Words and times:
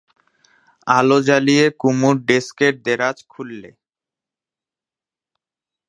আলো 0.87 1.17
জ্বালিয়ে 1.27 1.65
কুমুর 1.81 2.15
ডেস্কের 2.27 2.73
দেরাজ 2.85 3.17
খুললে। 3.29 3.69